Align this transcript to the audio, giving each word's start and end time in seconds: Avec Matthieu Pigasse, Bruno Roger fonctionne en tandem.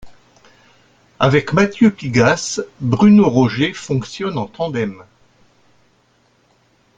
Avec 1.19 1.53
Matthieu 1.53 1.91
Pigasse, 1.91 2.59
Bruno 2.79 3.29
Roger 3.29 3.71
fonctionne 3.75 4.39
en 4.39 4.47
tandem. 4.47 5.03